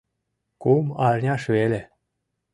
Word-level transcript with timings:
Кум 0.63 0.85
арняш 1.07 1.43
веле. 1.53 1.81